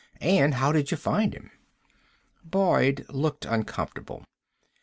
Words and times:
And 0.19 0.55
how 0.55 0.71
did 0.71 0.89
you 0.89 0.97
find 0.97 1.31
him?" 1.31 1.51
Boyd 2.43 3.05
looked 3.09 3.45
uncomfortable. 3.45 4.23